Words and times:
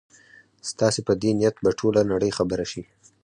ستاسي 0.69 1.01
په 1.07 1.13
دې 1.21 1.31
نیت 1.39 1.55
به 1.63 1.71
ټوله 1.79 2.01
نړۍ 2.11 2.31
خبره 2.37 2.65
شي. 2.71 2.83